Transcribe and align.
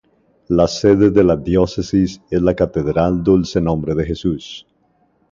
La 0.59 0.63
sede 0.67 1.09
de 1.11 1.23
la 1.23 1.35
Diócesis 1.37 2.21
es 2.31 2.41
la 2.41 2.55
Catedral 2.55 3.23
Dulce 3.23 3.61
Nombre 3.61 3.93
de 3.93 4.03
Jesús. 4.03 4.65